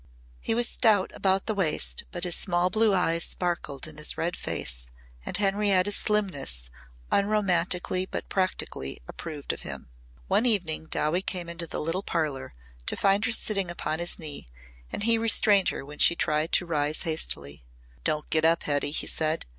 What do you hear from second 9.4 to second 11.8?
of him. One evening Dowie came into the